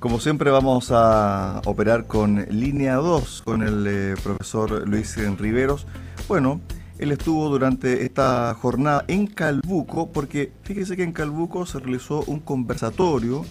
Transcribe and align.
Como 0.00 0.20
siempre 0.20 0.50
vamos 0.52 0.90
a 0.92 1.60
operar 1.64 2.06
con 2.06 2.46
línea 2.50 2.94
2 2.94 3.42
con 3.42 3.62
el 3.62 3.86
eh, 3.86 4.14
profesor 4.22 4.86
Luis 4.88 5.16
Riveros. 5.38 5.86
Bueno, 6.28 6.60
él 6.98 7.12
estuvo 7.12 7.48
durante 7.48 8.04
esta 8.04 8.54
jornada 8.54 9.04
en 9.08 9.26
Calbuco 9.26 10.10
porque 10.12 10.52
fíjese 10.62 10.96
que 10.96 11.02
en 11.02 11.12
Calbuco 11.12 11.66
se 11.66 11.80
realizó 11.80 12.22
un 12.28 12.40
conversatorio 12.40 13.44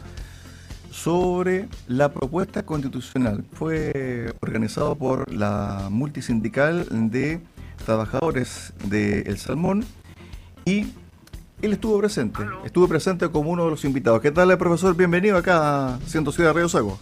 sobre 0.89 1.67
la 1.87 2.13
propuesta 2.13 2.65
constitucional. 2.65 3.45
Fue 3.53 4.33
organizado 4.41 4.95
por 4.95 5.31
la 5.31 5.89
multisindical 5.91 6.87
de 7.11 7.41
trabajadores 7.85 8.73
de 8.85 9.35
Salmón 9.37 9.85
y 10.65 10.87
él 11.61 11.73
estuvo 11.73 11.97
presente, 11.99 12.43
estuvo 12.63 12.87
presente 12.87 13.29
como 13.29 13.49
uno 13.49 13.65
de 13.65 13.71
los 13.71 13.83
invitados. 13.83 14.21
¿Qué 14.21 14.31
tal, 14.31 14.55
profesor? 14.57 14.95
Bienvenido 14.95 15.37
acá 15.37 15.95
a 15.95 15.99
Ciento 16.05 16.31
Ciudad 16.31 16.53
Río 16.53 16.69
Sago. 16.69 16.99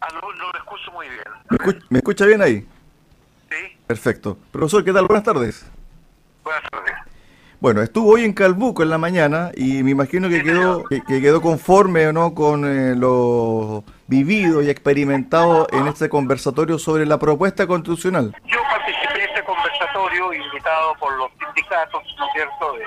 Ah, 0.00 0.08
no, 0.12 0.20
lo 0.20 0.58
escucho 0.58 0.92
muy 0.92 1.06
bien. 1.08 1.82
¿Me 1.88 1.98
escucha, 1.98 2.26
bien 2.26 2.42
ahí? 2.42 2.60
Sí. 3.50 3.78
Perfecto. 3.86 4.36
Profesor, 4.52 4.84
¿qué 4.84 4.92
tal? 4.92 5.06
Buenas 5.06 5.24
tardes. 5.24 5.66
Buenas 6.42 6.62
tardes. 6.70 6.94
Bueno, 7.60 7.80
estuvo 7.80 8.12
hoy 8.12 8.24
en 8.24 8.34
Calbuco 8.34 8.82
en 8.82 8.90
la 8.90 8.98
mañana 8.98 9.50
y 9.56 9.82
me 9.82 9.92
imagino 9.92 10.28
que 10.28 10.42
quedó 10.42 10.84
que, 10.84 11.02
quedó 11.06 11.40
conforme 11.40 12.12
no 12.12 12.34
con 12.34 12.66
eh, 12.66 12.94
lo 12.94 13.84
vivido 14.06 14.60
y 14.60 14.68
experimentado 14.68 15.66
en 15.72 15.86
este 15.86 16.10
conversatorio 16.10 16.78
sobre 16.78 17.06
la 17.06 17.18
propuesta 17.18 17.66
constitucional. 17.66 18.36
Yo 18.44 18.58
participé 18.68 19.14
en 19.14 19.30
este 19.30 19.44
conversatorio 19.44 20.34
invitado 20.34 20.94
por 21.00 21.16
los 21.16 21.30
sindicatos, 21.38 22.02
¿no 22.18 22.26
es 22.26 22.32
cierto?, 22.34 22.72
de 22.74 22.84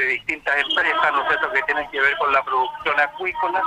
de 0.00 0.06
distintas 0.06 0.56
empresas, 0.58 1.12
¿no 1.12 1.28
sé, 1.28 1.36
que 1.52 1.62
tienen 1.62 1.90
que 1.90 2.00
ver 2.00 2.16
con 2.18 2.32
la 2.32 2.42
producción 2.42 2.98
acuícola. 2.98 3.62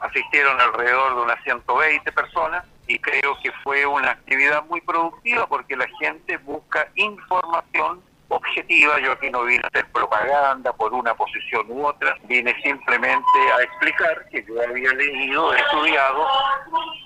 Asistieron 0.00 0.60
alrededor 0.60 1.16
de 1.16 1.22
unas 1.22 1.42
120 1.44 2.12
personas 2.12 2.64
y 2.86 2.98
creo 2.98 3.36
que 3.42 3.52
fue 3.62 3.86
una 3.86 4.10
actividad 4.10 4.64
muy 4.64 4.80
productiva 4.80 5.46
porque 5.46 5.76
la 5.76 5.86
gente 6.00 6.36
busca 6.38 6.88
información 6.96 8.02
objetiva. 8.28 8.98
Yo 9.00 9.12
aquí 9.12 9.30
no 9.30 9.44
vine 9.44 9.62
a 9.64 9.68
hacer 9.68 9.86
propaganda 9.92 10.72
por 10.72 10.92
una 10.92 11.14
posición 11.14 11.66
u 11.68 11.86
otra, 11.86 12.16
vine 12.24 12.54
simplemente 12.62 13.38
a 13.56 13.62
explicar 13.62 14.28
que 14.30 14.44
yo 14.44 14.54
había 14.68 14.92
leído, 14.92 15.54
estudiado 15.54 16.26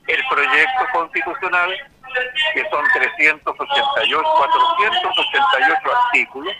el 0.06 0.22
proyecto 0.30 0.84
constitucional 0.92 1.74
que 2.54 2.68
son 2.70 2.84
388, 2.92 4.22
488 4.22 5.96
artículos 6.06 6.54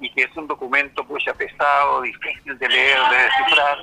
y 0.00 0.10
que 0.12 0.22
es 0.22 0.36
un 0.36 0.46
documento 0.46 1.04
pues 1.04 1.24
ya 1.24 1.34
pesado, 1.34 2.02
difícil 2.02 2.58
de 2.58 2.68
leer, 2.68 2.98
de 3.08 3.16
descifrar. 3.16 3.78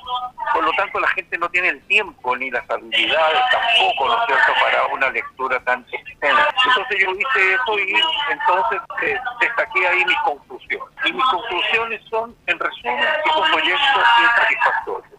Por 0.52 0.64
lo 0.64 0.72
tanto, 0.72 1.00
la 1.00 1.08
gente 1.08 1.36
no 1.38 1.48
tiene 1.48 1.68
el 1.68 1.82
tiempo 1.86 2.36
ni 2.36 2.50
las 2.50 2.68
habilidades 2.70 3.40
tampoco, 3.50 4.08
¿no 4.08 4.20
es 4.20 4.26
cierto?, 4.26 4.52
para 4.62 4.86
una 4.86 5.10
lectura 5.10 5.60
tan 5.64 5.84
extensa. 5.90 6.48
Entonces 6.66 6.98
yo 7.00 7.10
hice 7.10 7.54
eso 7.54 7.78
y 7.78 7.94
entonces 8.30 8.80
eh, 9.02 9.18
destaqué 9.40 9.88
ahí 9.88 10.04
mis 10.04 10.18
conclusiones. 10.24 10.94
Y 11.04 11.12
mis 11.12 11.24
conclusiones 11.24 12.00
son, 12.08 12.36
en 12.46 12.58
resumen, 12.58 12.98
que 12.98 13.30
es 13.30 13.36
un 13.36 13.50
proyecto 13.50 14.00
insatisfactorio. 14.22 15.14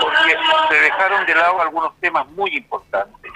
Porque 0.00 0.36
se 0.68 0.80
dejaron 0.80 1.26
de 1.26 1.34
lado 1.34 1.62
algunos 1.62 1.98
temas 2.00 2.26
muy 2.28 2.56
importantes 2.56 3.27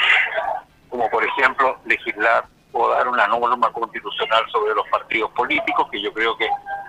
como 0.92 1.08
por 1.08 1.24
ejemplo 1.24 1.78
legislar 1.86 2.44
o 2.72 2.86
dar 2.90 3.08
una 3.08 3.26
norma 3.26 3.72
constitucional 3.72 4.44
sobre 4.52 4.74
los 4.74 4.86
partidos 4.88 5.30
políticos, 5.30 5.88
que 5.90 6.02
yo 6.02 6.12
creo 6.12 6.36
que 6.36 6.46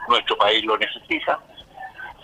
nuestro 0.09 0.37
país 0.37 0.61
lo 0.65 0.77
necesita. 0.77 1.39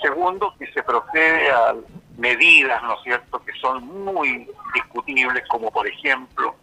Segundo, 0.02 0.54
que 0.60 0.70
se 0.74 0.84
procede 0.84 1.50
a 1.50 1.74
medidas, 2.18 2.84
¿no 2.84 2.96
es 2.96 3.04
cierto?, 3.04 3.42
que 3.46 3.54
son 3.62 3.86
muy 4.04 4.46
discutibles, 4.74 5.42
como 5.48 5.72
por 5.72 5.88
ejemplo 5.88 6.54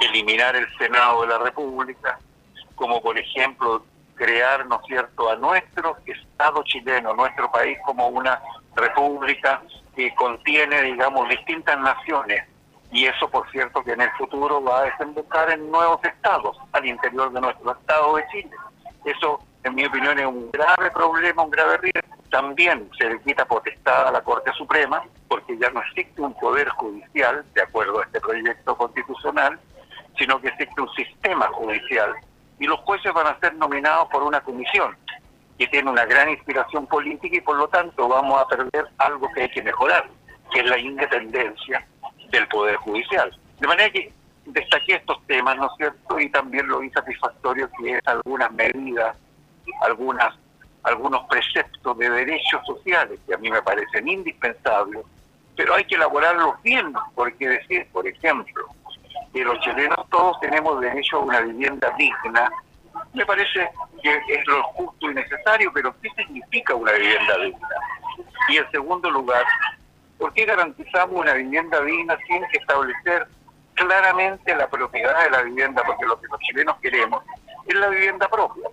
eliminar 0.00 0.56
el 0.56 0.66
Senado 0.78 1.22
de 1.22 1.28
la 1.28 1.38
República, 1.38 2.18
como 2.74 3.00
por 3.00 3.16
ejemplo 3.16 3.84
crear, 4.16 4.66
¿no 4.66 4.80
es 4.80 4.86
cierto?, 4.88 5.30
a 5.30 5.36
nuestro 5.36 5.96
Estado 6.06 6.60
chileno, 6.64 7.14
nuestro 7.14 7.52
país 7.52 7.78
como 7.86 8.08
una 8.08 8.42
república 8.74 9.62
que 9.94 10.12
contiene, 10.16 10.82
digamos, 10.82 11.28
distintas 11.28 11.78
naciones 11.78 12.42
y 12.96 13.04
eso, 13.04 13.28
por 13.28 13.46
cierto, 13.50 13.84
que 13.84 13.92
en 13.92 14.00
el 14.00 14.10
futuro 14.12 14.64
va 14.64 14.78
a 14.78 14.84
desembocar 14.84 15.50
en 15.50 15.70
nuevos 15.70 16.02
estados 16.02 16.56
al 16.72 16.86
interior 16.86 17.30
de 17.30 17.42
nuestro 17.42 17.72
estado 17.72 18.16
de 18.16 18.26
Chile. 18.28 18.56
Eso, 19.04 19.38
en 19.64 19.74
mi 19.74 19.84
opinión, 19.84 20.18
es 20.18 20.24
un 20.24 20.50
grave 20.50 20.90
problema, 20.92 21.42
un 21.42 21.50
grave 21.50 21.76
riesgo. 21.76 22.16
También 22.30 22.88
se 22.98 23.10
le 23.10 23.20
quita 23.20 23.44
potestad 23.44 24.08
a 24.08 24.12
la 24.12 24.22
Corte 24.22 24.50
Suprema, 24.54 25.04
porque 25.28 25.58
ya 25.58 25.68
no 25.68 25.82
existe 25.82 26.22
un 26.22 26.32
poder 26.38 26.70
judicial, 26.70 27.44
de 27.52 27.60
acuerdo 27.60 28.00
a 28.00 28.04
este 28.04 28.18
proyecto 28.18 28.74
constitucional, 28.74 29.60
sino 30.16 30.40
que 30.40 30.48
existe 30.48 30.80
un 30.80 30.90
sistema 30.94 31.48
judicial. 31.48 32.14
Y 32.58 32.64
los 32.64 32.80
jueces 32.80 33.12
van 33.12 33.26
a 33.26 33.38
ser 33.40 33.54
nominados 33.56 34.08
por 34.08 34.22
una 34.22 34.40
comisión 34.40 34.96
que 35.58 35.66
tiene 35.66 35.90
una 35.90 36.06
gran 36.06 36.30
inspiración 36.30 36.86
política 36.86 37.36
y 37.36 37.42
por 37.42 37.58
lo 37.58 37.68
tanto 37.68 38.08
vamos 38.08 38.40
a 38.40 38.48
perder 38.48 38.86
algo 38.96 39.30
que 39.34 39.42
hay 39.42 39.50
que 39.50 39.62
mejorar, 39.62 40.08
que 40.50 40.60
es 40.60 40.66
la 40.66 40.78
independencia 40.78 41.86
del 42.30 42.46
Poder 42.48 42.76
Judicial. 42.76 43.36
De 43.60 43.66
manera 43.66 43.90
que 43.90 44.12
destaqué 44.46 44.94
estos 44.94 45.24
temas, 45.26 45.56
¿no 45.56 45.66
es 45.66 45.72
cierto? 45.76 46.20
Y 46.20 46.28
también 46.30 46.68
lo 46.68 46.82
insatisfactorio 46.82 47.68
que 47.78 47.94
es 47.94 48.00
algunas 48.06 48.50
medidas, 48.52 49.16
algunas 49.82 50.34
algunos 50.86 51.26
preceptos 51.26 51.98
de 51.98 52.08
derechos 52.08 52.64
sociales 52.64 53.18
que 53.26 53.34
a 53.34 53.38
mí 53.38 53.50
me 53.50 53.60
parecen 53.60 54.06
indispensables, 54.06 55.04
pero 55.56 55.74
hay 55.74 55.84
que 55.84 55.96
elaborarlos 55.96 56.62
bien, 56.62 56.94
porque 57.16 57.48
decir, 57.48 57.88
por 57.92 58.06
ejemplo, 58.06 58.66
que 59.34 59.42
los 59.42 59.58
chilenos 59.60 59.98
todos 60.10 60.38
tenemos 60.38 60.80
derecho 60.80 61.16
a 61.16 61.20
una 61.20 61.40
vivienda 61.40 61.92
digna, 61.98 62.48
me 63.12 63.26
parece 63.26 63.68
que 64.00 64.16
es 64.28 64.46
lo 64.46 64.62
justo 64.62 65.10
y 65.10 65.14
necesario, 65.14 65.72
pero 65.74 65.92
¿qué 66.00 66.08
significa 66.10 66.74
una 66.76 66.92
vivienda 66.92 67.36
digna? 67.38 67.68
Y 68.48 68.56
en 68.58 68.70
segundo 68.70 69.10
lugar, 69.10 69.44
¿Por 70.18 70.32
qué 70.32 70.44
garantizamos 70.44 71.20
una 71.20 71.34
vivienda 71.34 71.80
digna 71.82 72.16
sin 72.26 72.42
establecer 72.52 73.26
claramente 73.74 74.54
la 74.54 74.68
propiedad 74.68 75.24
de 75.24 75.30
la 75.30 75.42
vivienda? 75.42 75.82
Porque 75.84 76.06
lo 76.06 76.20
que 76.20 76.26
los 76.28 76.40
chilenos 76.40 76.76
queremos 76.80 77.22
es 77.66 77.74
la 77.74 77.88
vivienda 77.88 78.28
propia. 78.28 78.68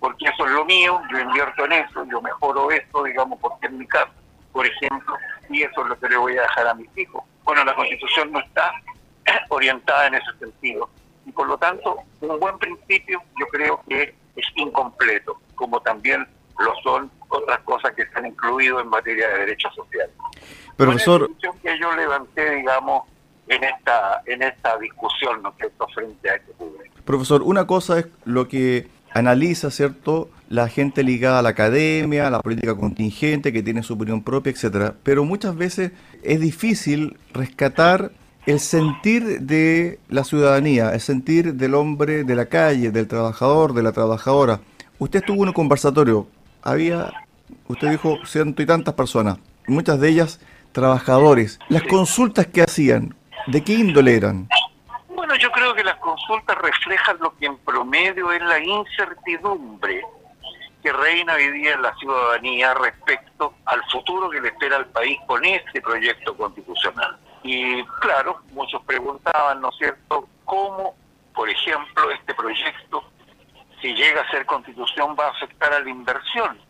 Porque 0.00 0.26
eso 0.26 0.46
es 0.46 0.52
lo 0.52 0.64
mío, 0.64 1.00
yo 1.10 1.18
invierto 1.18 1.64
en 1.64 1.72
eso, 1.72 2.04
yo 2.04 2.20
mejoro 2.20 2.70
eso, 2.70 3.04
digamos, 3.04 3.38
porque 3.40 3.66
en 3.66 3.78
mi 3.78 3.86
casa, 3.86 4.10
por 4.52 4.66
ejemplo, 4.66 5.16
y 5.48 5.62
eso 5.62 5.82
es 5.82 5.88
lo 5.88 5.98
que 5.98 6.08
le 6.08 6.16
voy 6.16 6.36
a 6.36 6.42
dejar 6.42 6.68
a 6.68 6.74
mis 6.74 6.88
hijos. 6.98 7.24
Bueno, 7.44 7.64
la 7.64 7.74
constitución 7.74 8.32
no 8.32 8.40
está 8.40 8.72
orientada 9.48 10.08
en 10.08 10.14
ese 10.14 10.32
sentido. 10.38 10.90
Y 11.24 11.32
por 11.32 11.48
lo 11.48 11.56
tanto, 11.58 11.98
un 12.20 12.40
buen 12.40 12.58
principio 12.58 13.22
yo 13.38 13.46
creo 13.48 13.80
que 13.88 14.14
es 14.36 14.46
incompleto, 14.56 15.40
como 15.54 15.80
también 15.80 16.26
lo 16.58 16.74
son 16.82 17.10
otras 17.28 17.60
cosas 17.60 17.92
que 17.94 18.02
están 18.02 18.26
incluidas 18.26 18.82
en 18.82 18.88
materia 18.88 19.28
de 19.28 19.38
derechos 19.40 19.74
sociales. 19.74 20.14
Profesor. 20.76 21.30
que 21.40 21.78
yo 21.80 21.96
levanté, 21.96 22.56
digamos, 22.56 23.04
en 23.48 23.64
esta, 23.64 24.22
en 24.26 24.42
esta 24.42 24.78
discusión, 24.78 25.42
¿no 25.42 25.54
frente 25.94 26.30
a 26.30 26.34
este 26.34 26.52
público. 26.52 26.94
Profesor, 27.04 27.42
una 27.42 27.66
cosa 27.66 28.00
es 28.00 28.06
lo 28.24 28.48
que 28.48 28.88
analiza, 29.12 29.70
¿cierto?, 29.70 30.28
la 30.48 30.68
gente 30.68 31.02
ligada 31.02 31.40
a 31.40 31.42
la 31.42 31.50
academia, 31.50 32.26
a 32.26 32.30
la 32.30 32.40
política 32.40 32.76
contingente, 32.76 33.52
que 33.52 33.62
tiene 33.62 33.82
su 33.82 33.94
opinión 33.94 34.22
propia, 34.22 34.52
etcétera. 34.52 34.94
Pero 35.02 35.24
muchas 35.24 35.56
veces 35.56 35.92
es 36.22 36.40
difícil 36.40 37.16
rescatar 37.32 38.12
el 38.46 38.60
sentir 38.60 39.40
de 39.40 39.98
la 40.08 40.22
ciudadanía, 40.22 40.90
el 40.90 41.00
sentir 41.00 41.54
del 41.54 41.74
hombre 41.74 42.22
de 42.22 42.34
la 42.36 42.46
calle, 42.46 42.90
del 42.90 43.08
trabajador, 43.08 43.74
de 43.74 43.82
la 43.82 43.92
trabajadora. 43.92 44.60
Usted 44.98 45.20
estuvo 45.20 45.42
en 45.42 45.48
un 45.48 45.54
conversatorio, 45.54 46.28
había, 46.62 47.12
usted 47.66 47.90
dijo, 47.90 48.18
ciento 48.24 48.62
y 48.62 48.66
tantas 48.66 48.94
personas, 48.94 49.38
muchas 49.66 49.98
de 49.98 50.08
ellas 50.10 50.40
trabajadores, 50.76 51.58
las 51.70 51.84
consultas 51.84 52.48
que 52.48 52.60
hacían, 52.60 53.16
¿de 53.46 53.64
qué 53.64 53.72
índole 53.72 54.14
eran? 54.14 54.46
Bueno, 55.08 55.34
yo 55.36 55.50
creo 55.50 55.74
que 55.74 55.82
las 55.82 55.96
consultas 55.96 56.54
reflejan 56.58 57.16
lo 57.18 57.34
que 57.38 57.46
en 57.46 57.56
promedio 57.56 58.30
es 58.30 58.42
la 58.42 58.58
incertidumbre 58.58 60.02
que 60.82 60.92
reina 60.92 61.32
hoy 61.32 61.50
día 61.52 61.72
en 61.72 61.80
la 61.80 61.94
ciudadanía 61.96 62.74
respecto 62.74 63.54
al 63.64 63.82
futuro 63.90 64.28
que 64.28 64.38
le 64.38 64.48
espera 64.48 64.76
al 64.76 64.84
país 64.88 65.18
con 65.26 65.42
este 65.46 65.80
proyecto 65.80 66.36
constitucional. 66.36 67.16
Y 67.42 67.82
claro, 68.02 68.42
muchos 68.52 68.82
preguntaban, 68.84 69.62
¿no 69.62 69.70
es 69.70 69.76
cierto?, 69.78 70.28
cómo, 70.44 70.94
por 71.34 71.48
ejemplo, 71.48 72.10
este 72.10 72.34
proyecto, 72.34 73.02
si 73.80 73.94
llega 73.94 74.20
a 74.20 74.30
ser 74.30 74.44
constitución, 74.44 75.16
va 75.18 75.28
a 75.28 75.30
afectar 75.30 75.72
a 75.72 75.80
la 75.80 75.88
inversión 75.88 76.65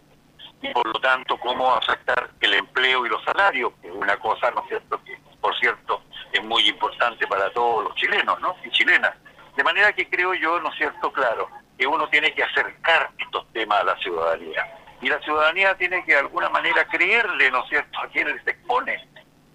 y 0.68 0.72
por 0.72 0.86
lo 0.86 1.00
tanto 1.00 1.36
cómo 1.38 1.74
afectar 1.74 2.30
el 2.40 2.54
empleo 2.54 3.06
y 3.06 3.08
los 3.08 3.22
salarios, 3.24 3.72
que 3.80 3.88
es 3.88 3.94
una 3.94 4.16
cosa, 4.18 4.50
¿no 4.50 4.62
es 4.62 4.68
cierto?, 4.68 5.02
que 5.04 5.18
por 5.40 5.56
cierto 5.58 6.02
es 6.32 6.42
muy 6.44 6.68
importante 6.68 7.26
para 7.26 7.50
todos 7.50 7.84
los 7.84 7.94
chilenos, 7.94 8.40
¿no?, 8.40 8.56
y 8.64 8.70
chilenas. 8.70 9.14
De 9.56 9.64
manera 9.64 9.92
que 9.92 10.08
creo 10.08 10.34
yo, 10.34 10.60
¿no 10.60 10.70
es 10.70 10.76
cierto?, 10.76 11.12
claro, 11.12 11.48
que 11.78 11.86
uno 11.86 12.08
tiene 12.08 12.32
que 12.34 12.42
acercar 12.42 13.10
estos 13.18 13.50
temas 13.52 13.80
a 13.80 13.84
la 13.84 13.96
ciudadanía. 13.98 14.66
Y 15.00 15.08
la 15.08 15.20
ciudadanía 15.20 15.74
tiene 15.76 16.04
que 16.04 16.12
de 16.12 16.20
alguna 16.20 16.48
manera 16.48 16.86
creerle, 16.88 17.50
¿no 17.50 17.62
es 17.64 17.68
cierto?, 17.68 17.98
a 18.00 18.08
quien 18.08 18.28
les 18.28 18.46
expone. 18.46 19.08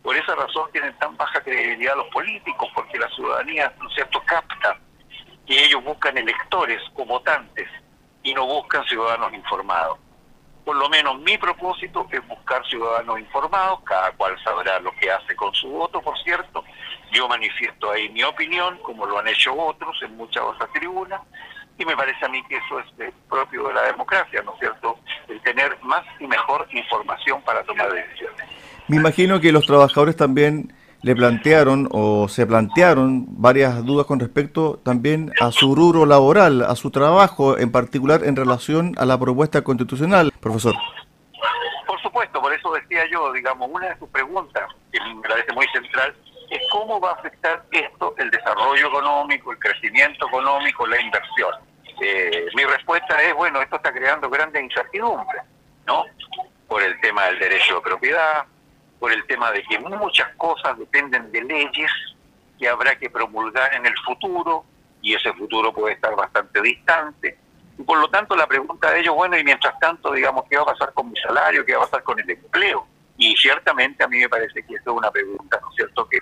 Por 0.03 0.15
esa 0.15 0.35
razón 0.35 0.71
tienen 0.71 0.97
tan 0.97 1.15
baja 1.17 1.41
credibilidad 1.41 1.95
los 1.95 2.07
políticos, 2.07 2.69
porque 2.73 2.97
la 2.97 3.09
ciudadanía, 3.09 3.73
¿no 3.79 3.87
es 3.89 3.95
cierto?, 3.95 4.21
capta 4.25 4.77
que 5.45 5.65
ellos 5.65 5.83
buscan 5.83 6.17
electores 6.17 6.81
o 6.95 7.05
votantes 7.05 7.67
y 8.23 8.33
no 8.33 8.45
buscan 8.45 8.85
ciudadanos 8.85 9.33
informados. 9.33 9.97
Por 10.65 10.75
lo 10.75 10.89
menos 10.89 11.19
mi 11.19 11.37
propósito 11.37 12.07
es 12.11 12.27
buscar 12.27 12.65
ciudadanos 12.67 13.19
informados, 13.19 13.81
cada 13.83 14.11
cual 14.11 14.35
sabrá 14.43 14.79
lo 14.79 14.91
que 14.95 15.11
hace 15.11 15.35
con 15.35 15.53
su 15.53 15.69
voto, 15.69 16.01
por 16.01 16.17
cierto. 16.23 16.63
Yo 17.11 17.27
manifiesto 17.27 17.91
ahí 17.91 18.09
mi 18.09 18.23
opinión, 18.23 18.77
como 18.83 19.05
lo 19.05 19.19
han 19.19 19.27
hecho 19.27 19.53
otros 19.53 19.97
en 20.03 20.15
muchas 20.15 20.43
otras 20.43 20.71
tribunas, 20.71 21.21
y 21.77 21.85
me 21.85 21.95
parece 21.95 22.25
a 22.25 22.29
mí 22.29 22.43
que 22.47 22.57
eso 22.57 22.79
es 22.79 22.85
eh, 22.99 23.11
propio 23.29 23.67
de 23.67 23.73
la 23.73 23.83
democracia, 23.83 24.41
¿no 24.43 24.53
es 24.53 24.59
cierto? 24.59 24.99
El 25.27 25.41
tener 25.41 25.77
más 25.81 26.03
y 26.19 26.27
mejor 26.27 26.67
información 26.71 27.41
para 27.41 27.63
tomar 27.63 27.91
decisiones. 27.91 28.45
Me 28.87 28.97
imagino 28.97 29.39
que 29.39 29.51
los 29.51 29.65
trabajadores 29.65 30.15
también 30.15 30.73
le 31.03 31.15
plantearon 31.15 31.87
o 31.91 32.27
se 32.27 32.45
plantearon 32.45 33.25
varias 33.29 33.83
dudas 33.83 34.05
con 34.05 34.19
respecto 34.19 34.79
también 34.83 35.31
a 35.39 35.51
su 35.51 35.73
rubro 35.75 36.05
laboral, 36.05 36.61
a 36.61 36.75
su 36.75 36.91
trabajo, 36.91 37.57
en 37.57 37.71
particular 37.71 38.23
en 38.23 38.35
relación 38.35 38.93
a 38.97 39.05
la 39.05 39.19
propuesta 39.19 39.63
constitucional, 39.63 40.31
profesor. 40.39 40.75
Por 41.87 42.01
supuesto, 42.01 42.39
por 42.39 42.53
eso 42.53 42.71
decía 42.73 43.03
yo, 43.11 43.33
digamos, 43.33 43.69
una 43.71 43.89
de 43.89 43.97
sus 43.97 44.09
preguntas, 44.09 44.63
que 44.91 44.99
me 45.01 45.21
parece 45.27 45.51
muy 45.53 45.65
central, 45.73 46.15
es 46.49 46.61
cómo 46.71 46.99
va 46.99 47.11
a 47.11 47.13
afectar 47.13 47.63
esto 47.71 48.13
el 48.17 48.29
desarrollo 48.29 48.87
económico, 48.87 49.51
el 49.51 49.59
crecimiento 49.59 50.27
económico, 50.27 50.85
la 50.85 51.01
inversión. 51.01 51.53
Eh, 52.01 52.47
mi 52.55 52.63
respuesta 52.63 53.21
es, 53.21 53.33
bueno, 53.33 53.61
esto 53.61 53.77
está 53.77 53.91
creando 53.91 54.29
grandes 54.29 54.63
incertidumbres, 54.63 55.43
¿no? 55.87 56.05
Por 56.67 56.83
el 56.83 56.99
tema 56.99 57.25
del 57.25 57.39
derecho 57.39 57.75
de 57.75 57.81
propiedad, 57.81 58.45
por 59.01 59.11
el 59.11 59.25
tema 59.25 59.51
de 59.51 59.63
que 59.63 59.79
muchas 59.79 60.29
cosas 60.37 60.77
dependen 60.77 61.31
de 61.31 61.41
leyes 61.41 61.91
que 62.59 62.69
habrá 62.69 62.95
que 62.99 63.09
promulgar 63.09 63.73
en 63.73 63.87
el 63.87 63.97
futuro 64.05 64.63
y 65.01 65.15
ese 65.15 65.33
futuro 65.33 65.73
puede 65.73 65.95
estar 65.95 66.15
bastante 66.15 66.61
distante. 66.61 67.35
Y 67.79 67.81
por 67.81 67.97
lo 67.97 68.07
tanto 68.11 68.35
la 68.35 68.45
pregunta 68.45 68.91
de 68.91 68.99
ellos, 68.99 69.15
bueno, 69.15 69.35
y 69.39 69.43
mientras 69.43 69.77
tanto, 69.79 70.13
digamos, 70.13 70.45
¿qué 70.47 70.55
va 70.57 70.61
a 70.61 70.65
pasar 70.67 70.93
con 70.93 71.09
mi 71.09 71.19
salario? 71.19 71.65
¿Qué 71.65 71.75
va 71.75 71.79
a 71.79 71.85
pasar 71.87 72.03
con 72.03 72.19
el 72.19 72.29
empleo? 72.29 72.85
Y 73.17 73.35
ciertamente 73.37 74.03
a 74.03 74.07
mí 74.07 74.19
me 74.19 74.29
parece 74.29 74.61
que 74.61 74.75
eso 74.75 74.91
es 74.91 74.97
una 74.97 75.09
pregunta, 75.09 75.57
¿no 75.59 75.69
es 75.71 75.75
cierto?, 75.77 76.07
que 76.07 76.19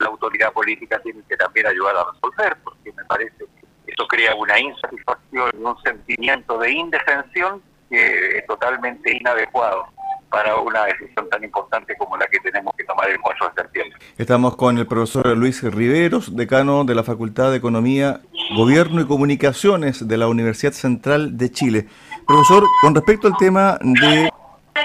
la 0.00 0.08
autoridad 0.08 0.52
política 0.52 0.98
tiene 0.98 1.22
que 1.28 1.36
también 1.36 1.68
ayudar 1.68 1.98
a 1.98 2.06
resolver, 2.12 2.56
porque 2.64 2.92
me 2.94 3.04
parece 3.04 3.36
que 3.38 3.92
eso 3.92 4.08
crea 4.08 4.34
una 4.34 4.58
insatisfacción 4.58 5.50
un 5.54 5.82
sentimiento 5.84 6.58
de 6.58 6.72
indefensión 6.72 7.62
que 7.88 8.38
es 8.38 8.46
totalmente 8.46 9.16
inadecuado 9.16 9.86
para 10.30 10.56
una 10.56 10.84
decisión 10.84 11.28
tan 11.30 11.42
importante 11.42 11.94
como 11.98 12.16
la 12.16 12.26
que 12.26 12.38
tenemos 12.40 12.74
que 12.76 12.84
tomar 12.84 13.08
el 13.10 13.20
4 13.20 13.48
de 13.48 13.62
septiembre. 13.62 13.98
Estamos 14.16 14.56
con 14.56 14.78
el 14.78 14.86
profesor 14.86 15.26
Luis 15.36 15.62
Riveros, 15.62 16.34
decano 16.36 16.84
de 16.84 16.94
la 16.94 17.02
Facultad 17.02 17.50
de 17.50 17.56
Economía, 17.56 18.20
Gobierno 18.56 19.00
y 19.00 19.06
Comunicaciones 19.06 20.06
de 20.06 20.16
la 20.16 20.28
Universidad 20.28 20.72
Central 20.72 21.36
de 21.36 21.50
Chile. 21.50 21.86
Profesor, 22.26 22.64
con 22.82 22.94
respecto 22.94 23.28
al 23.28 23.36
tema 23.36 23.78
de 23.80 24.30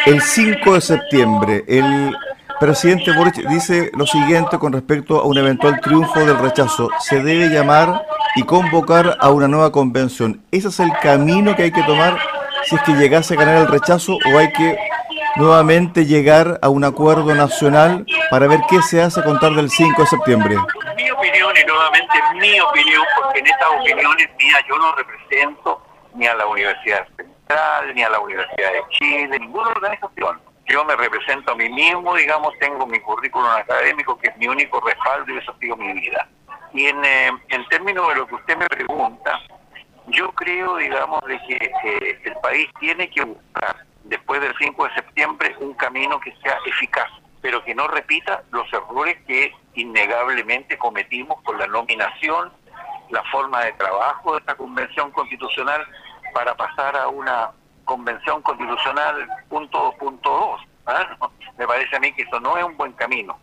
el 0.05 0.21
5 0.21 0.73
de 0.73 0.81
septiembre, 0.81 1.63
el 1.67 2.15
presidente 2.59 3.11
Boric 3.15 3.47
dice 3.49 3.91
lo 3.93 4.07
siguiente 4.07 4.57
con 4.57 4.71
respecto 4.73 5.19
a 5.19 5.25
un 5.25 5.37
eventual 5.37 5.79
triunfo 5.81 6.19
del 6.19 6.37
rechazo. 6.37 6.89
Se 6.99 7.21
debe 7.21 7.49
llamar 7.49 8.05
y 8.35 8.43
convocar 8.43 9.17
a 9.19 9.29
una 9.31 9.47
nueva 9.47 9.71
convención. 9.71 10.41
¿Ese 10.51 10.69
es 10.69 10.79
el 10.79 10.91
camino 11.01 11.55
que 11.55 11.63
hay 11.63 11.71
que 11.71 11.83
tomar 11.83 12.17
si 12.65 12.75
es 12.75 12.81
que 12.83 12.93
llegase 12.93 13.33
a 13.33 13.37
ganar 13.37 13.57
el 13.57 13.67
rechazo 13.67 14.13
o 14.13 14.37
hay 14.37 14.51
que 14.53 14.77
nuevamente 15.35 16.05
llegar 16.05 16.59
a 16.61 16.69
un 16.69 16.83
acuerdo 16.83 17.33
nacional 17.33 18.05
para 18.29 18.47
ver 18.47 18.59
qué 18.69 18.81
se 18.81 19.01
hace 19.01 19.19
a 19.19 19.23
contar 19.23 19.53
del 19.53 19.69
5 19.69 20.01
de 20.01 20.07
septiembre? 20.07 20.55
Mi 20.95 21.09
opinión, 21.09 21.53
y 21.55 21.65
nuevamente 21.65 22.13
mi 22.35 22.59
opinión, 22.59 23.03
porque 23.19 23.39
en 23.39 23.47
estas 23.47 23.69
opiniones 23.79 24.29
mías 24.37 24.61
yo 24.67 24.77
no 24.77 24.95
represento 24.95 25.81
ni 26.15 26.27
a 26.27 26.35
la 26.35 26.45
Universidad 26.45 27.07
Central, 27.17 27.95
ni 27.95 28.03
a 28.03 28.09
la 28.09 28.19
Universidad 28.19 28.71
de 28.71 28.81
Chile, 28.91 29.39
ninguna 29.39 29.69
organización. 29.69 30.39
Yo 30.67 30.85
me 30.85 30.95
represento 30.95 31.51
a 31.51 31.55
mí 31.55 31.69
mismo, 31.69 32.15
digamos, 32.15 32.53
tengo 32.59 32.85
mi 32.87 32.99
currículum 32.99 33.47
académico, 33.47 34.17
que 34.17 34.29
es 34.29 34.37
mi 34.37 34.47
único 34.47 34.79
respaldo 34.79 35.33
y 35.33 35.37
eso 35.37 35.51
ha 35.51 35.59
sido 35.59 35.75
mi 35.75 35.91
vida. 35.93 36.27
Y 36.73 36.87
en, 36.87 37.03
eh, 37.03 37.31
en 37.49 37.67
términos 37.67 38.07
de 38.09 38.15
lo 38.15 38.27
que 38.27 38.35
usted 38.35 38.57
me 38.57 38.67
pregunta, 38.67 39.39
yo 40.07 40.31
creo, 40.31 40.77
digamos, 40.77 41.21
de 41.25 41.39
que 41.47 41.71
eh, 41.83 42.19
el 42.23 42.35
país 42.35 42.69
tiene 42.79 43.09
que 43.09 43.23
buscar 43.23 43.75
después 44.03 44.41
del 44.41 44.53
5 44.57 44.85
de 44.85 44.93
septiembre 44.95 45.55
un 45.59 45.73
camino 45.73 46.19
que 46.19 46.35
sea 46.43 46.57
eficaz, 46.65 47.09
pero 47.41 47.63
que 47.63 47.75
no 47.75 47.87
repita 47.87 48.43
los 48.51 48.71
errores 48.73 49.17
que 49.25 49.53
innegablemente 49.75 50.77
cometimos 50.77 51.41
con 51.43 51.57
la 51.57 51.67
nominación, 51.67 52.51
la 53.09 53.23
forma 53.25 53.63
de 53.63 53.73
trabajo 53.73 54.33
de 54.33 54.39
esta 54.39 54.55
convención 54.55 55.11
constitucional 55.11 55.85
para 56.33 56.55
pasar 56.55 56.95
a 56.97 57.07
una 57.07 57.51
convención 57.85 58.41
constitucional 58.41 59.27
punto 59.49 59.93
punto 59.99 60.29
dos. 60.29 60.61
¿ah? 60.85 61.17
Me 61.57 61.67
parece 61.67 61.95
a 61.95 61.99
mí 61.99 62.11
que 62.13 62.23
eso 62.23 62.39
no 62.39 62.57
es 62.57 62.63
un 62.63 62.75
buen 62.77 62.93
camino. 62.93 63.37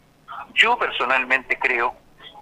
Yo 0.54 0.76
personalmente 0.78 1.58
creo 1.58 1.94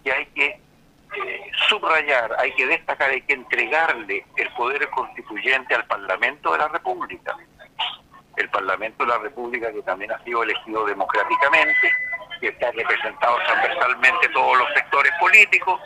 que 0.02 0.12
hay 0.12 0.26
que 0.26 0.46
eh, 0.46 1.50
subrayar, 1.68 2.34
hay 2.38 2.52
que 2.54 2.66
destacar, 2.66 3.10
hay 3.10 3.22
que 3.22 3.34
entregarle 3.34 4.24
el 4.36 4.50
poder 4.52 4.88
constituyente 4.90 5.74
al 5.74 5.84
Parlamento 5.86 6.52
de 6.52 6.58
la 6.58 6.68
República 6.68 7.36
el 8.38 8.48
Parlamento 8.50 9.04
de 9.04 9.10
la 9.10 9.18
República, 9.18 9.72
que 9.72 9.82
también 9.82 10.12
ha 10.12 10.22
sido 10.24 10.42
elegido 10.42 10.84
democráticamente, 10.86 11.92
que 12.40 12.48
está 12.48 12.70
representado 12.70 13.36
transversalmente 13.46 14.28
todos 14.28 14.58
los 14.58 14.68
sectores 14.74 15.12
políticos, 15.20 15.80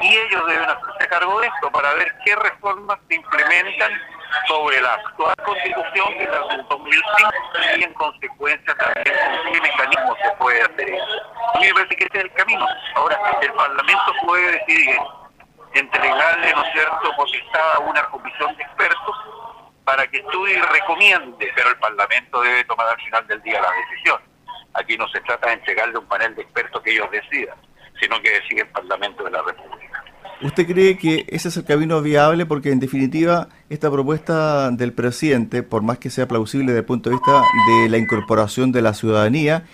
y 0.00 0.16
ellos 0.16 0.46
deben 0.46 0.68
hacerse 0.68 1.08
cargo 1.08 1.40
de 1.40 1.46
esto 1.46 1.70
para 1.70 1.94
ver 1.94 2.12
qué 2.24 2.34
reformas 2.36 2.98
se 3.08 3.14
implementan 3.14 3.92
sobre 4.48 4.80
la 4.80 4.94
actual 4.94 5.34
constitución, 5.44 6.08
que 6.14 6.24
es 6.24 6.30
la 6.30 6.46
del 6.48 6.66
2005, 6.68 7.30
y 7.76 7.84
en 7.84 7.94
consecuencia 7.94 8.74
también 8.74 9.16
con 9.44 9.52
qué 9.52 9.60
mecanismo 9.60 10.16
se 10.22 10.30
puede 10.38 10.62
hacer 10.62 10.88
eso. 10.88 11.32
A 11.54 11.58
mí 11.58 11.66
me 11.66 11.74
parece 11.74 11.96
que 11.96 12.04
ese 12.04 12.18
es 12.18 12.24
el 12.24 12.32
camino. 12.32 12.66
Ahora, 12.96 13.18
el 13.40 13.52
Parlamento 13.52 14.12
puede 14.26 14.52
decidir 14.52 14.98
entregarle, 15.74 16.52
¿no 16.52 16.64
es 16.64 16.72
cierto?, 16.72 17.16
potestad 17.16 17.76
a 17.76 17.78
una 17.80 18.04
comisión 18.06 18.56
de 18.56 18.62
expertos 18.62 19.16
para 19.84 20.06
que 20.08 20.18
estudie 20.18 20.56
y 20.56 20.60
recomiende, 20.60 21.48
pero 21.54 21.70
el 21.70 21.76
Parlamento 21.76 22.40
debe 22.40 22.64
tomar 22.64 22.88
al 22.88 23.00
final 23.04 23.26
del 23.26 23.42
día 23.42 23.60
la 23.60 23.68
decisión. 23.88 24.20
Aquí 24.74 24.96
no 24.96 25.08
se 25.08 25.20
trata 25.20 25.48
de 25.48 25.54
entregarle 25.54 25.98
un 25.98 26.06
panel 26.06 26.34
de 26.34 26.42
expertos 26.42 26.82
que 26.82 26.92
ellos 26.92 27.10
decidan, 27.10 27.56
sino 28.00 28.20
que 28.22 28.30
decide 28.30 28.62
el 28.62 28.68
Parlamento 28.68 29.24
de 29.24 29.30
la 29.30 29.42
República. 29.42 30.04
¿Usted 30.40 30.66
cree 30.66 30.98
que 30.98 31.24
ese 31.28 31.48
es 31.48 31.56
el 31.56 31.64
camino 31.64 32.00
viable? 32.02 32.46
Porque 32.46 32.72
en 32.72 32.80
definitiva 32.80 33.48
esta 33.68 33.90
propuesta 33.90 34.70
del 34.70 34.92
presidente, 34.92 35.62
por 35.62 35.82
más 35.82 35.98
que 35.98 36.10
sea 36.10 36.26
plausible 36.26 36.66
desde 36.68 36.80
el 36.80 36.84
punto 36.84 37.10
de 37.10 37.16
vista 37.16 37.42
de 37.68 37.88
la 37.88 37.98
incorporación 37.98 38.72
de 38.72 38.82
la 38.82 38.94
ciudadanía, 38.94 39.64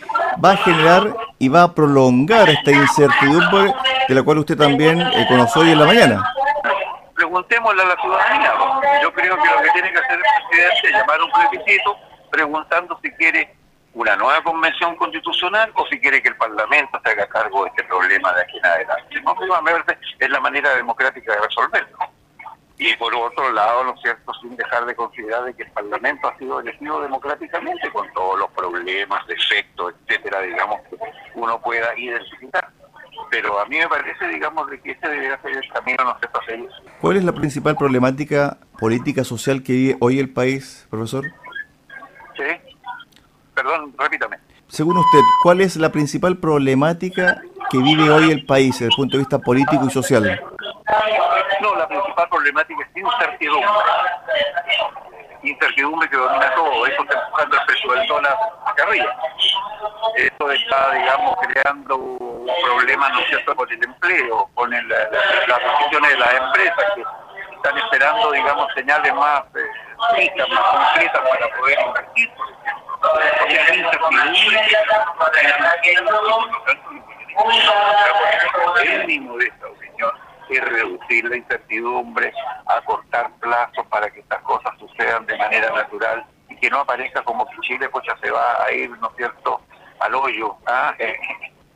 va 0.44 0.52
a 0.52 0.56
generar 0.58 1.16
y 1.38 1.48
va 1.48 1.62
a 1.62 1.74
prolongar 1.74 2.50
esta 2.50 2.70
incertidumbre 2.70 3.72
de 4.08 4.14
la 4.14 4.22
cual 4.22 4.38
usted 4.38 4.58
también 4.58 5.00
eh, 5.00 5.26
conoció 5.28 5.62
hoy 5.62 5.70
en 5.70 5.78
la 5.78 5.86
mañana 5.86 6.34
preguntémosle 7.28 7.82
a 7.82 7.86
la 7.86 7.96
ciudadanía. 8.00 8.52
Yo 9.02 9.12
creo 9.12 9.36
que 9.36 9.48
lo 9.48 9.62
que 9.62 9.70
tiene 9.72 9.92
que 9.92 9.98
hacer 9.98 10.16
el 10.16 10.22
presidente 10.48 10.88
es 10.88 10.92
llamar 10.92 11.22
un 11.22 11.30
plebiscito 11.30 11.96
preguntando 12.30 12.98
si 13.02 13.10
quiere 13.12 13.54
una 13.94 14.16
nueva 14.16 14.42
convención 14.42 14.96
constitucional 14.96 15.70
o 15.74 15.86
si 15.88 16.00
quiere 16.00 16.22
que 16.22 16.28
el 16.28 16.36
Parlamento 16.36 17.00
se 17.04 17.10
haga 17.10 17.26
cargo 17.28 17.64
de 17.64 17.70
este 17.70 17.84
problema 17.84 18.32
de 18.32 18.42
aquí 18.42 18.58
en 18.58 18.66
adelante. 18.66 19.20
¿no? 19.22 19.36
Es 20.18 20.30
la 20.30 20.40
manera 20.40 20.74
democrática 20.74 21.34
de 21.34 21.40
resolverlo. 21.40 21.98
Y 22.78 22.94
por 22.96 23.12
otro 23.14 23.50
lado, 23.50 23.84
¿no 23.84 23.96
cierto?, 23.98 24.32
sin 24.40 24.56
dejar 24.56 24.86
de 24.86 24.94
considerar 24.94 25.42
de 25.44 25.54
que 25.54 25.64
el 25.64 25.70
Parlamento 25.72 26.28
ha 26.28 26.38
sido 26.38 26.60
elegido 26.60 27.00
democráticamente 27.00 27.90
con 27.90 28.10
todos 28.12 28.38
los 28.38 28.50
problemas, 28.52 29.26
defectos, 29.26 29.94
etcétera, 30.06 30.42
digamos, 30.42 30.80
que 30.88 30.96
uno 31.34 31.60
pueda 31.60 31.98
identificar 31.98 32.68
pero 33.30 33.60
a 33.60 33.66
mí 33.66 33.78
me 33.78 33.88
parece, 33.88 34.28
digamos, 34.28 34.68
de 34.70 34.80
que 34.80 34.92
este 34.92 35.08
debería 35.08 35.40
ser 35.42 35.56
el 35.56 35.72
camino, 35.72 36.04
no 36.04 36.18
sé, 36.20 36.28
para 36.28 36.46
¿Cuál 37.00 37.16
es 37.16 37.24
la 37.24 37.32
principal 37.32 37.76
problemática 37.76 38.58
política 38.78 39.24
social 39.24 39.62
que 39.62 39.72
vive 39.72 39.96
hoy 40.00 40.18
el 40.18 40.30
país, 40.30 40.86
profesor? 40.90 41.24
Sí. 42.36 42.76
Perdón, 43.54 43.94
repítame. 43.98 44.38
Según 44.68 44.98
usted, 44.98 45.20
¿cuál 45.42 45.60
es 45.60 45.76
la 45.76 45.90
principal 45.90 46.36
problemática 46.36 47.40
que 47.70 47.78
vive 47.78 48.10
hoy 48.10 48.30
el 48.30 48.44
país 48.44 48.74
desde 48.74 48.86
el 48.86 48.96
punto 48.96 49.16
de 49.16 49.22
vista 49.22 49.38
político 49.38 49.84
y 49.86 49.90
social? 49.90 50.40
No, 51.60 51.74
la 51.74 51.88
principal 51.88 52.28
problemática 52.28 52.82
es 52.82 53.02
incertidumbre. 53.02 53.68
Incertidumbre 55.42 56.08
que 56.10 56.16
domina 56.16 56.54
todo. 56.54 56.86
Eso 56.86 57.02
está 57.02 57.18
empujando 57.24 57.56
el 57.56 57.66
precio 57.66 57.92
del 57.92 58.06
dólar 58.06 58.36
acá 58.66 58.82
arriba. 58.84 59.16
Esto 60.16 60.50
está, 60.50 60.92
digamos, 60.94 61.36
creando 61.48 62.27
problema, 62.64 63.08
¿no 63.10 63.20
es 63.20 63.28
cierto?, 63.28 63.54
con 63.54 63.70
el 63.70 63.82
empleo, 63.82 64.48
con 64.54 64.70
las 64.70 64.82
decisiones 64.88 66.10
de 66.10 66.18
las 66.18 66.34
empresas, 66.34 66.84
que 66.94 67.04
están 67.54 67.78
esperando, 67.78 68.32
digamos, 68.32 68.72
señales 68.74 69.14
más 69.14 69.42
eh, 69.54 70.30
más 70.48 70.60
concretas 70.70 71.20
para 71.28 71.48
poder 71.58 71.78
invertir, 71.80 72.30
por 78.64 78.86
el 78.86 79.06
mínimo 79.06 79.36
de 79.36 79.46
esta 79.46 79.66
opinión 79.66 80.10
es 80.50 80.64
reducir 80.64 81.24
la 81.24 81.36
incertidumbre, 81.36 82.32
acortar 82.66 83.30
plazos 83.40 83.86
para 83.88 84.10
que 84.10 84.20
estas 84.20 84.40
cosas 84.42 84.72
sucedan 84.78 85.26
de 85.26 85.36
manera 85.36 85.70
natural 85.70 86.24
y 86.48 86.56
que 86.56 86.70
no 86.70 86.80
aparezca 86.80 87.22
como 87.22 87.46
que 87.46 87.56
Chile 87.60 87.88
pues 87.88 88.04
ya 88.06 88.16
se 88.18 88.30
va 88.30 88.64
a 88.64 88.72
ir, 88.72 88.90
¿no 88.98 89.08
es 89.10 89.16
cierto?, 89.16 89.60
al 90.00 90.14
hoyo 90.14 90.56
¿ah? 90.66 90.94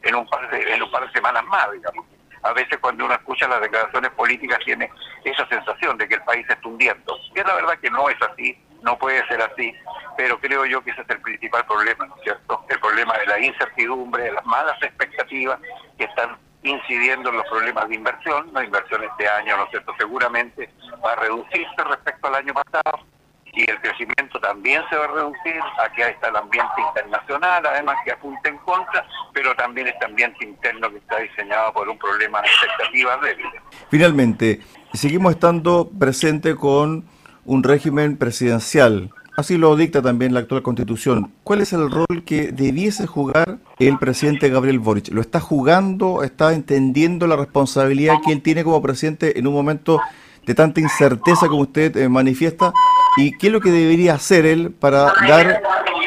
En, 0.03 0.15
un 0.15 0.27
par 0.29 0.51
de, 0.51 0.75
en 0.75 0.83
un 0.83 0.91
par 0.91 1.07
de 1.07 1.13
semanas 1.13 1.45
más, 1.45 1.71
digamos 1.73 2.05
a 2.43 2.53
veces 2.53 2.79
cuando 2.81 3.05
uno 3.05 3.15
escucha 3.15 3.47
las 3.49 3.61
declaraciones 3.61 4.11
políticas 4.13 4.59
tiene 4.65 4.91
esa 5.25 5.47
sensación 5.49 5.97
de 5.97 6.09
que 6.09 6.17
el 6.17 6.23
país 6.23 6.45
está 6.49 6.69
hundiendo. 6.69 7.17
Y 7.35 7.39
es 7.39 7.47
la 7.47 7.55
verdad 7.55 7.79
que 7.79 7.91
no 7.91 8.09
es 8.09 8.17
así, 8.21 8.59
no 8.83 8.99
puede 8.99 9.27
ser 9.29 9.41
así, 9.43 9.73
pero 10.17 10.39
creo 10.41 10.65
yo 10.67 10.83
que 10.83 10.91
ese 10.91 11.03
es 11.03 11.11
el 11.11 11.21
principal 11.21 11.65
problema, 11.67 12.07
¿no 12.07 12.17
es 12.17 12.23
cierto? 12.23 12.65
El 12.69 12.81
problema 12.81 13.17
de 13.19 13.27
la 13.27 13.39
incertidumbre, 13.39 14.25
de 14.25 14.33
las 14.33 14.45
malas 14.45 14.81
expectativas 14.83 15.59
que 15.97 16.05
están 16.05 16.37
incidiendo 16.65 17.31
en 17.31 17.37
los 17.37 17.47
problemas 17.47 17.89
de 17.89 17.95
inversión. 17.95 18.51
La 18.53 18.65
inversión 18.65 19.05
este 19.05 19.29
año, 19.29 19.57
¿no 19.57 19.65
es 19.65 19.71
cierto? 19.71 19.95
Seguramente 19.99 20.71
va 21.05 21.13
a 21.13 21.17
reducirse 21.17 21.85
respecto 21.85 22.27
al 22.27 22.35
año 22.37 22.55
pasado 22.55 23.07
y 23.55 23.71
el 23.71 23.79
crecimiento 23.81 24.41
también 24.41 24.83
se 24.89 24.97
va 24.97 25.05
a 25.05 25.09
reducir. 25.09 25.61
Aquí 25.85 26.01
está 26.01 26.29
el 26.29 26.37
ambiente 26.37 26.81
internacional, 26.89 27.65
además 27.67 27.97
que 28.05 28.13
apunta 28.13 28.49
en 28.49 28.57
contra, 28.59 29.07
pero 29.33 29.55
también 29.57 29.89
este 29.89 30.05
ambiente 30.05 30.45
interno 30.45 30.91
que 30.91 30.97
está 30.97 31.19
diseñado 31.19 31.73
por 31.73 31.89
un 31.89 31.99
problema 31.99 32.41
de 32.41 32.49
expectativas 32.49 33.21
débiles. 33.21 33.63
Finalmente, 33.91 34.61
seguimos 34.95 35.35
estando 35.35 35.91
presente 35.99 36.57
con 36.57 37.05
un 37.45 37.63
régimen 37.63 38.17
presidencial. 38.17 39.11
Así 39.37 39.57
lo 39.57 39.75
dicta 39.77 40.03
también 40.03 40.35
la 40.35 40.41
actual 40.41 40.63
constitución. 40.63 41.33
¿Cuál 41.43 41.63
es 41.63 41.73
el 41.73 41.91
rol 41.91 42.23
que 42.25 42.53
debiese 42.53 43.07
jugar 43.07 43.59
el 43.79 43.99
presidente 43.99 44.51
Gabriel 44.51 44.79
Boric? 44.79 45.09
¿Lo 45.09 45.23
está 45.23 45.41
jugando? 45.41 46.23
¿Está 46.23 46.53
entendiendo 46.53 47.27
la 47.27 47.37
responsabilidad 47.37 48.17
que 48.25 48.33
él 48.33 48.43
tiene 48.43 48.63
como 48.63 48.83
presidente 48.83 49.39
en 49.39 49.47
un 49.47 49.55
momento 49.55 50.01
de 50.45 50.55
tanta 50.55 50.81
incerteza 50.81 51.49
como 51.49 51.63
usted 51.63 51.97
eh, 51.97 52.09
manifiesta? 52.11 52.73
¿Y 53.17 53.37
qué 53.37 53.49
es 53.49 53.53
lo 53.53 53.61
que 53.61 53.71
debería 53.71 54.15
hacer 54.15 54.47
él 54.47 54.73
para 54.73 55.13
dar 55.29 55.63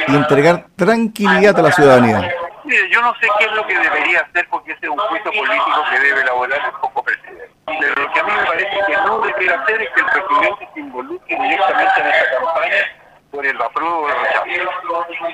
y 0.08 0.16
entregar 0.16 0.68
tranquilidad 0.76 1.58
a 1.60 1.62
la 1.62 1.72
ciudadanía? 1.72 2.32
Mire, 2.64 2.90
yo 2.90 3.02
no 3.02 3.14
sé 3.16 3.28
qué 3.38 3.46
es 3.46 3.52
lo 3.52 3.66
que 3.68 3.78
debería 3.78 4.22
hacer 4.22 4.48
porque 4.50 4.72
ese 4.72 4.88
es 4.88 4.90
un 4.90 4.98
juicio 4.98 5.32
político 5.32 5.84
que 5.92 6.00
debe 6.00 6.22
elaborar 6.22 6.60
el 6.66 6.72
poco 6.82 7.04
presidente. 7.04 7.52
Pero 7.66 8.02
lo 8.02 8.12
que 8.12 8.20
a 8.20 8.24
mí 8.24 8.32
me 8.32 8.46
parece 8.46 8.80
que 8.88 8.94
no 9.06 9.20
debe 9.20 9.54
hacer 9.54 9.82
es 9.82 9.90
que 9.92 10.02
el 10.02 10.06
presidente 10.08 10.70
se 10.74 10.80
involucre 10.80 11.36
directamente 11.40 12.02
en 12.02 12.08
esta 12.08 12.40
campaña 12.40 13.06
por 13.32 13.46
el 13.46 13.62
apruebo 13.62 14.00
o 14.00 14.10
el 14.10 14.16
rechazo, 14.16 14.46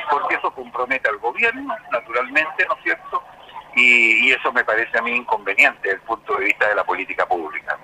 porque 0.10 0.36
eso 0.36 0.52
compromete 0.52 1.08
al 1.08 1.18
gobierno, 1.20 1.76
naturalmente, 1.92 2.66
¿no 2.68 2.76
es 2.76 2.84
cierto? 2.84 3.24
Y, 3.76 4.28
y, 4.28 4.32
eso 4.34 4.52
me 4.52 4.66
parece 4.66 4.98
a 4.98 5.02
mí 5.02 5.16
inconveniente 5.16 5.80
desde 5.84 5.96
el 5.96 6.02
punto 6.02 6.36
de 6.36 6.46
vista 6.46 6.68
de 6.68 6.76
la 6.76 6.84
política 6.84 7.26
pública. 7.26 7.80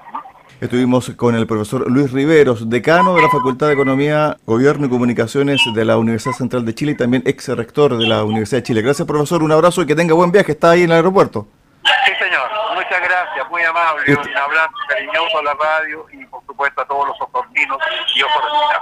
Estuvimos 0.60 1.12
con 1.12 1.36
el 1.36 1.46
profesor 1.46 1.86
Luis 1.88 2.12
Riveros, 2.12 2.68
decano 2.68 3.14
de 3.14 3.22
la 3.22 3.30
Facultad 3.30 3.68
de 3.68 3.74
Economía, 3.74 4.38
Gobierno 4.48 4.88
y 4.88 4.90
Comunicaciones 4.90 5.62
de 5.76 5.86
la 5.86 5.98
Universidad 5.98 6.34
Central 6.34 6.66
de 6.66 6.74
Chile 6.74 6.94
y 6.94 6.98
también 6.98 7.22
ex 7.28 7.48
rector 7.50 7.96
de 7.96 8.08
la 8.08 8.24
Universidad 8.24 8.62
de 8.62 8.64
Chile. 8.64 8.82
Gracias, 8.82 9.08
profesor. 9.08 9.44
Un 9.44 9.52
abrazo 9.52 9.84
y 9.84 9.86
que 9.86 9.94
tenga 9.94 10.16
buen 10.16 10.32
viaje. 10.32 10.54
Está 10.54 10.72
ahí 10.72 10.82
en 10.82 10.90
el 10.90 10.96
aeropuerto. 10.96 11.48
Sí, 11.86 12.12
señor. 12.18 12.50
Muchas 12.74 13.02
gracias. 13.04 13.48
Muy 13.52 13.62
amable. 13.62 14.12
Un 14.12 14.36
abrazo 14.36 14.74
cariñoso 14.90 15.38
a 15.38 15.44
la 15.44 15.54
radio 15.54 16.06
y, 16.12 16.26
por 16.26 16.44
supuesto, 16.48 16.82
a 16.82 16.86
todos 16.86 17.08
los 17.08 17.22
oportunos 17.22 17.78
y 18.16 18.22
oportunistas. 18.24 18.82